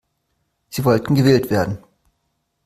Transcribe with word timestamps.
Sie 0.69 0.83
wollten 0.83 1.13
gewählt 1.13 1.51
werden. 1.51 1.77